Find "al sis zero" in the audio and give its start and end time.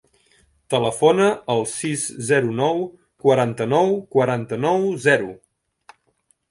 1.55-2.55